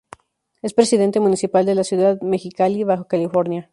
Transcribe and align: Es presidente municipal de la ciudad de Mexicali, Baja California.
Es 0.63 0.73
presidente 0.73 1.19
municipal 1.19 1.63
de 1.63 1.75
la 1.75 1.83
ciudad 1.83 2.17
de 2.19 2.25
Mexicali, 2.25 2.83
Baja 2.83 3.05
California. 3.07 3.69